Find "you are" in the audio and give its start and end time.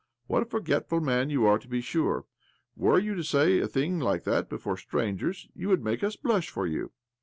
1.29-1.59